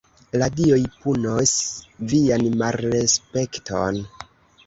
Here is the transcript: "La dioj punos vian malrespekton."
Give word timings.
"La 0.41 0.45
dioj 0.59 0.77
punos 1.01 1.51
vian 2.13 2.47
malrespekton." 2.61 4.01